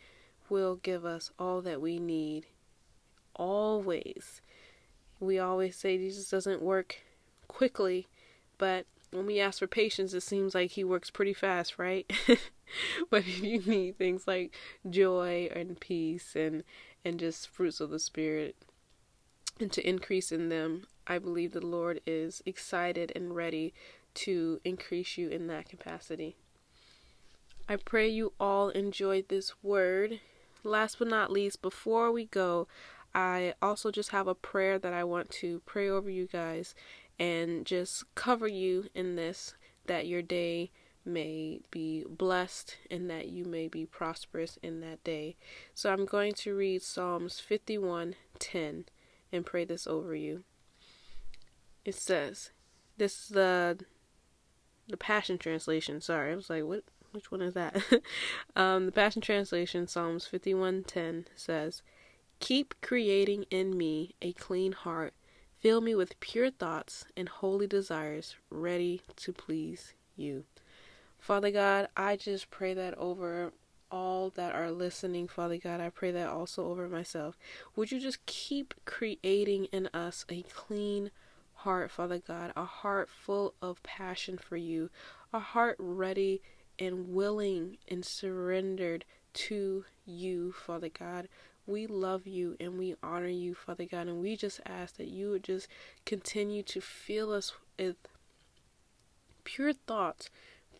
will 0.48 0.76
give 0.76 1.04
us 1.04 1.30
all 1.38 1.62
that 1.62 1.80
we 1.80 1.98
need 1.98 2.46
always. 3.34 4.40
We 5.18 5.38
always 5.38 5.76
say 5.76 5.96
Jesus 5.96 6.28
doesn't 6.28 6.62
work 6.62 6.98
quickly, 7.48 8.08
but 8.58 8.86
when 9.10 9.26
we 9.26 9.40
ask 9.40 9.58
for 9.58 9.66
patience, 9.66 10.14
it 10.14 10.22
seems 10.22 10.54
like 10.54 10.72
he 10.72 10.84
works 10.84 11.10
pretty 11.10 11.34
fast, 11.34 11.78
right? 11.78 12.10
but 13.10 13.20
if 13.20 13.42
you 13.42 13.60
need 13.60 13.98
things 13.98 14.26
like 14.26 14.54
joy 14.88 15.50
and 15.54 15.80
peace 15.80 16.36
and 16.36 16.62
and 17.04 17.18
just 17.18 17.48
fruits 17.48 17.80
of 17.80 17.90
the 17.90 17.98
spirit 17.98 18.56
and 19.60 19.70
to 19.72 19.86
increase 19.86 20.32
in 20.32 20.48
them, 20.48 20.86
I 21.06 21.18
believe 21.18 21.52
the 21.52 21.64
Lord 21.64 22.00
is 22.06 22.42
excited 22.46 23.12
and 23.14 23.36
ready 23.36 23.74
to 24.14 24.60
increase 24.64 25.18
you 25.18 25.28
in 25.28 25.46
that 25.48 25.68
capacity. 25.68 26.36
I 27.68 27.76
pray 27.76 28.08
you 28.08 28.32
all 28.40 28.70
enjoyed 28.70 29.28
this 29.28 29.52
word. 29.62 30.20
Last 30.64 30.98
but 30.98 31.08
not 31.08 31.30
least, 31.30 31.62
before 31.62 32.10
we 32.10 32.24
go, 32.24 32.66
I 33.14 33.54
also 33.62 33.90
just 33.90 34.10
have 34.10 34.26
a 34.26 34.34
prayer 34.34 34.78
that 34.78 34.92
I 34.92 35.04
want 35.04 35.30
to 35.30 35.60
pray 35.66 35.88
over 35.88 36.10
you 36.10 36.26
guys 36.26 36.74
and 37.18 37.64
just 37.64 38.12
cover 38.14 38.48
you 38.48 38.88
in 38.94 39.16
this 39.16 39.54
that 39.86 40.06
your 40.06 40.22
day 40.22 40.70
may 41.04 41.60
be 41.70 42.04
blessed 42.08 42.76
and 42.90 43.08
that 43.10 43.28
you 43.28 43.44
may 43.44 43.68
be 43.68 43.86
prosperous 43.86 44.58
in 44.62 44.80
that 44.80 45.02
day. 45.04 45.36
So 45.74 45.92
I'm 45.92 46.04
going 46.04 46.34
to 46.34 46.54
read 46.54 46.82
Psalms 46.82 47.40
51:10 47.40 48.84
and 49.32 49.46
pray 49.46 49.64
this 49.64 49.86
over 49.86 50.14
you. 50.14 50.44
It 51.84 51.94
says, 51.94 52.50
this 52.98 53.22
is 53.22 53.28
the 53.28 53.78
the 54.88 54.96
Passion 54.96 55.38
translation. 55.38 56.00
Sorry, 56.00 56.32
I 56.32 56.36
was 56.36 56.50
like, 56.50 56.64
what 56.64 56.84
which 57.12 57.30
one 57.30 57.42
is 57.42 57.54
that? 57.54 57.82
um, 58.56 58.86
the 58.86 58.92
Passion 58.92 59.22
translation, 59.22 59.86
Psalms 59.86 60.28
51:10 60.30 61.26
says, 61.34 61.82
"Keep 62.38 62.74
creating 62.82 63.44
in 63.50 63.76
me 63.76 64.14
a 64.20 64.32
clean 64.32 64.72
heart 64.72 65.14
Fill 65.60 65.82
me 65.82 65.94
with 65.94 66.18
pure 66.20 66.50
thoughts 66.50 67.04
and 67.14 67.28
holy 67.28 67.66
desires, 67.66 68.36
ready 68.48 69.02
to 69.16 69.30
please 69.30 69.92
you. 70.16 70.44
Father 71.20 71.50
God, 71.50 71.88
I 71.96 72.16
just 72.16 72.50
pray 72.50 72.74
that 72.74 72.96
over 72.98 73.52
all 73.90 74.30
that 74.30 74.54
are 74.54 74.70
listening, 74.70 75.28
Father 75.28 75.58
God. 75.58 75.80
I 75.80 75.90
pray 75.90 76.10
that 76.12 76.28
also 76.28 76.66
over 76.66 76.88
myself. 76.88 77.36
Would 77.76 77.92
you 77.92 78.00
just 78.00 78.24
keep 78.26 78.74
creating 78.84 79.66
in 79.66 79.88
us 79.92 80.24
a 80.28 80.42
clean 80.42 81.10
heart, 81.54 81.90
Father 81.90 82.18
God, 82.18 82.52
a 82.56 82.64
heart 82.64 83.08
full 83.08 83.54
of 83.60 83.82
passion 83.82 84.38
for 84.38 84.56
you, 84.56 84.90
a 85.32 85.38
heart 85.40 85.76
ready 85.78 86.40
and 86.78 87.12
willing 87.12 87.76
and 87.86 88.04
surrendered 88.04 89.04
to 89.32 89.84
you, 90.06 90.52
Father 90.52 90.88
God 90.88 91.28
we 91.70 91.86
love 91.86 92.26
you 92.26 92.56
and 92.58 92.78
we 92.78 92.96
honor 93.02 93.28
you, 93.28 93.54
Father 93.54 93.84
God, 93.84 94.08
and 94.08 94.20
we 94.20 94.36
just 94.36 94.60
ask 94.66 94.96
that 94.96 95.08
you 95.08 95.30
would 95.30 95.44
just 95.44 95.68
continue 96.04 96.62
to 96.64 96.80
fill 96.80 97.32
us 97.32 97.52
with 97.78 97.96
pure 99.44 99.72
thoughts, 99.72 100.30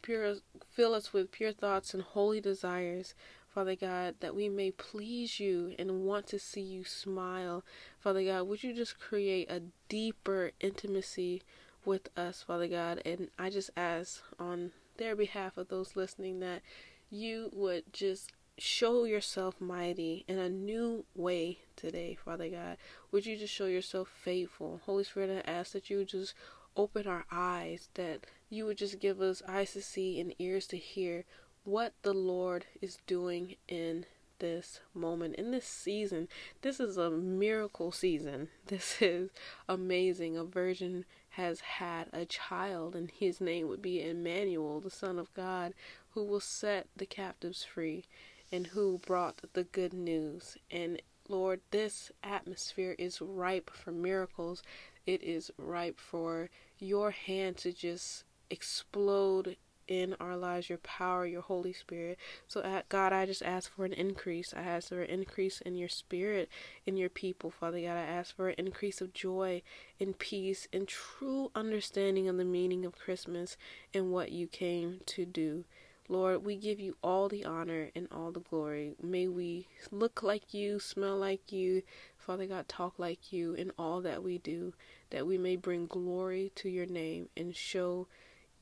pure 0.02 0.36
fill 0.68 0.94
us 0.94 1.12
with 1.12 1.32
pure 1.32 1.52
thoughts 1.52 1.94
and 1.94 2.02
holy 2.02 2.40
desires, 2.40 3.14
Father 3.48 3.74
God, 3.74 4.14
that 4.20 4.34
we 4.34 4.48
may 4.48 4.70
please 4.70 5.40
you 5.40 5.74
and 5.78 6.04
want 6.04 6.26
to 6.28 6.38
see 6.38 6.60
you 6.60 6.84
smile. 6.84 7.64
Father 7.98 8.24
God, 8.24 8.44
would 8.44 8.62
you 8.62 8.72
just 8.72 9.00
create 9.00 9.50
a 9.50 9.62
deeper 9.88 10.52
intimacy 10.60 11.42
with 11.84 12.08
us, 12.16 12.42
Father 12.42 12.68
God? 12.68 13.02
And 13.04 13.28
I 13.38 13.50
just 13.50 13.70
ask 13.76 14.22
on 14.38 14.72
their 14.98 15.16
behalf 15.16 15.56
of 15.56 15.68
those 15.68 15.96
listening 15.96 16.40
that 16.40 16.62
you 17.10 17.50
would 17.52 17.92
just 17.92 18.32
show 18.56 19.04
yourself 19.04 19.60
mighty 19.60 20.24
in 20.28 20.38
a 20.38 20.48
new 20.48 21.04
way 21.14 21.58
today, 21.76 22.16
Father 22.24 22.48
God. 22.48 22.76
Would 23.10 23.26
you 23.26 23.36
just 23.36 23.52
show 23.52 23.66
yourself 23.66 24.08
faithful? 24.08 24.80
Holy 24.84 25.02
Spirit, 25.02 25.44
I 25.46 25.50
ask 25.50 25.72
that 25.72 25.90
you 25.90 26.04
just 26.04 26.34
open 26.76 27.06
our 27.06 27.24
eyes, 27.32 27.88
that 27.94 28.26
you 28.50 28.66
would 28.66 28.76
just 28.76 28.98
give 28.98 29.20
us 29.20 29.42
eyes 29.48 29.72
to 29.72 29.80
see 29.80 30.20
and 30.20 30.34
ears 30.40 30.66
to 30.66 30.76
hear 30.76 31.24
what 31.64 31.92
the 32.02 32.12
Lord 32.12 32.66
is 32.82 32.98
doing 33.06 33.54
in 33.68 34.06
this 34.40 34.80
moment, 34.92 35.36
in 35.36 35.52
this 35.52 35.66
season. 35.66 36.26
This 36.62 36.80
is 36.80 36.96
a 36.96 37.10
miracle 37.10 37.92
season. 37.92 38.48
This 38.66 39.00
is 39.00 39.30
amazing. 39.68 40.36
A 40.36 40.44
virgin 40.44 41.04
has 41.30 41.60
had 41.60 42.08
a 42.12 42.24
child, 42.24 42.96
and 42.96 43.10
his 43.10 43.40
name 43.40 43.68
would 43.68 43.82
be 43.82 44.02
Emmanuel, 44.02 44.80
the 44.80 44.90
Son 44.90 45.18
of 45.18 45.32
God, 45.34 45.74
who 46.10 46.24
will 46.24 46.40
set 46.40 46.88
the 46.96 47.06
captives 47.06 47.62
free 47.62 48.04
and 48.50 48.68
who 48.68 48.98
brought 48.98 49.40
the 49.52 49.64
good 49.64 49.92
news. 49.92 50.56
And 50.70 51.00
Lord, 51.28 51.60
this 51.70 52.10
atmosphere 52.24 52.96
is 52.98 53.20
ripe 53.20 53.70
for 53.70 53.92
miracles. 53.92 54.62
It 55.06 55.22
is 55.22 55.52
ripe 55.56 56.00
for 56.00 56.50
your 56.80 57.12
hand 57.12 57.58
to 57.58 57.72
just 57.72 58.24
explode 58.50 59.56
in 59.90 60.14
our 60.20 60.36
lives, 60.36 60.68
your 60.68 60.78
power, 60.78 61.26
your 61.26 61.42
Holy 61.42 61.72
Spirit. 61.72 62.16
So, 62.46 62.60
uh, 62.60 62.82
God, 62.88 63.12
I 63.12 63.26
just 63.26 63.42
ask 63.42 63.74
for 63.74 63.84
an 63.84 63.92
increase. 63.92 64.54
I 64.56 64.60
ask 64.60 64.88
for 64.90 65.02
an 65.02 65.10
increase 65.10 65.60
in 65.60 65.74
your 65.74 65.88
spirit, 65.88 66.48
in 66.86 66.96
your 66.96 67.08
people, 67.08 67.50
Father 67.50 67.80
God. 67.80 67.96
I 67.96 68.02
ask 68.02 68.34
for 68.34 68.48
an 68.48 68.54
increase 68.56 69.00
of 69.00 69.12
joy 69.12 69.62
and 69.98 70.16
peace 70.16 70.68
and 70.72 70.86
true 70.86 71.50
understanding 71.56 72.28
of 72.28 72.36
the 72.36 72.44
meaning 72.44 72.84
of 72.84 72.98
Christmas 72.98 73.56
and 73.92 74.12
what 74.12 74.30
you 74.30 74.46
came 74.46 75.00
to 75.06 75.26
do. 75.26 75.64
Lord, 76.08 76.44
we 76.44 76.56
give 76.56 76.80
you 76.80 76.96
all 77.02 77.28
the 77.28 77.44
honor 77.44 77.90
and 77.94 78.08
all 78.10 78.32
the 78.32 78.40
glory. 78.40 78.94
May 79.02 79.28
we 79.28 79.68
look 79.90 80.22
like 80.22 80.54
you, 80.54 80.78
smell 80.78 81.16
like 81.16 81.52
you, 81.52 81.82
Father 82.16 82.46
God, 82.46 82.68
talk 82.68 82.94
like 82.98 83.32
you 83.32 83.54
in 83.54 83.72
all 83.78 84.00
that 84.00 84.22
we 84.22 84.38
do, 84.38 84.72
that 85.10 85.26
we 85.26 85.38
may 85.38 85.56
bring 85.56 85.86
glory 85.86 86.52
to 86.56 86.68
your 86.68 86.86
name 86.86 87.28
and 87.36 87.54
show 87.54 88.08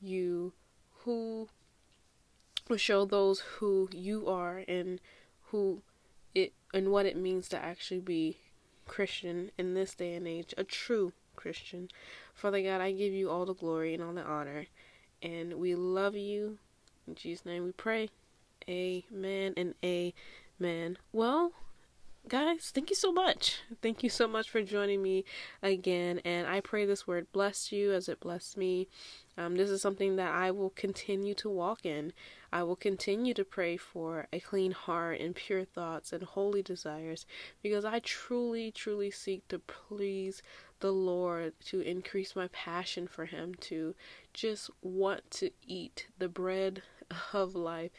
you 0.01 0.53
who, 1.03 1.49
will 2.67 2.77
show 2.77 3.05
those 3.05 3.39
who 3.39 3.89
you 3.91 4.27
are 4.27 4.63
and 4.67 4.99
who 5.47 5.81
it 6.35 6.53
and 6.73 6.91
what 6.91 7.05
it 7.05 7.17
means 7.17 7.49
to 7.49 7.57
actually 7.57 7.99
be 7.99 8.37
Christian 8.85 9.51
in 9.57 9.73
this 9.73 9.95
day 9.95 10.13
and 10.13 10.27
age, 10.27 10.53
a 10.57 10.63
true 10.63 11.13
Christian. 11.35 11.89
Father 12.33 12.61
God, 12.61 12.81
I 12.81 12.91
give 12.91 13.13
you 13.13 13.29
all 13.29 13.45
the 13.45 13.53
glory 13.53 13.93
and 13.93 14.03
all 14.03 14.13
the 14.13 14.23
honor, 14.23 14.67
and 15.21 15.53
we 15.55 15.75
love 15.75 16.15
you. 16.15 16.59
In 17.07 17.15
Jesus' 17.15 17.45
name 17.45 17.63
we 17.63 17.71
pray. 17.71 18.09
Amen 18.67 19.53
and 19.57 19.73
amen. 19.83 20.97
Well, 21.11 21.53
guys, 22.29 22.69
thank 22.73 22.91
you 22.91 22.95
so 22.95 23.11
much. 23.11 23.61
Thank 23.81 24.03
you 24.03 24.09
so 24.09 24.27
much 24.27 24.51
for 24.51 24.61
joining 24.61 25.01
me 25.01 25.25
again. 25.63 26.19
And 26.23 26.47
I 26.47 26.61
pray 26.61 26.85
this 26.85 27.07
word 27.07 27.25
bless 27.31 27.71
you 27.71 27.91
as 27.91 28.07
it 28.07 28.19
blessed 28.19 28.55
me. 28.55 28.87
Um, 29.35 29.55
this 29.55 29.71
is 29.71 29.81
something 29.81 30.15
that 30.17 30.31
I 30.31 30.51
will 30.51 30.69
continue 30.69 31.33
to 31.35 31.49
walk 31.49 31.85
in. 31.87 32.13
I 32.53 32.61
will 32.61 32.75
continue 32.75 33.33
to 33.33 33.43
pray 33.43 33.77
for 33.77 34.27
a 34.31 34.39
clean 34.39 34.73
heart 34.73 35.19
and 35.19 35.33
pure 35.33 35.65
thoughts 35.65 36.13
and 36.13 36.21
holy 36.21 36.61
desires 36.61 37.25
because 37.63 37.83
I 37.83 37.97
truly, 37.99 38.71
truly 38.71 39.09
seek 39.09 39.47
to 39.47 39.57
please 39.57 40.43
the 40.81 40.91
Lord, 40.93 41.53
to 41.65 41.81
increase 41.81 42.35
my 42.35 42.47
passion 42.49 43.07
for 43.07 43.25
Him, 43.25 43.55
to 43.61 43.95
just 44.33 44.69
want 44.83 45.31
to 45.31 45.49
eat 45.65 46.07
the 46.19 46.29
bread 46.29 46.83
of 47.33 47.55
life 47.55 47.91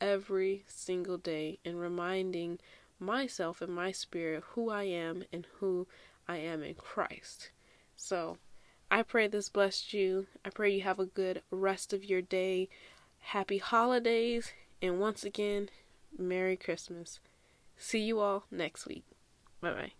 every 0.00 0.64
single 0.66 1.16
day 1.16 1.58
and 1.64 1.80
reminding 1.80 2.58
myself 3.02 3.60
and 3.60 3.74
my 3.74 3.92
spirit 3.92 4.44
who 4.50 4.70
I 4.70 4.84
am 4.84 5.24
and 5.32 5.46
who 5.58 5.86
I 6.28 6.38
am 6.38 6.62
in 6.62 6.74
Christ. 6.74 7.50
So, 7.96 8.38
I 8.90 9.02
pray 9.02 9.26
this 9.26 9.48
blessed 9.48 9.92
you. 9.92 10.26
I 10.44 10.50
pray 10.50 10.74
you 10.74 10.82
have 10.82 10.98
a 10.98 11.06
good 11.06 11.42
rest 11.50 11.92
of 11.92 12.04
your 12.04 12.22
day. 12.22 12.68
Happy 13.20 13.58
holidays. 13.58 14.52
And 14.80 15.00
once 15.00 15.24
again, 15.24 15.68
Merry 16.18 16.56
Christmas. 16.56 17.20
See 17.76 18.00
you 18.00 18.20
all 18.20 18.44
next 18.50 18.86
week. 18.86 19.04
Bye 19.60 19.72
bye. 19.72 19.92